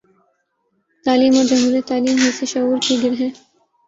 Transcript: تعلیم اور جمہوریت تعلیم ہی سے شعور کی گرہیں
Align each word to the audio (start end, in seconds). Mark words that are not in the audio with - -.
تعلیم 1.05 1.33
اور 1.35 1.43
جمہوریت 1.43 1.87
تعلیم 1.87 2.17
ہی 2.17 2.31
سے 2.31 2.45
شعور 2.45 2.77
کی 2.81 2.97
گرہیں 3.03 3.29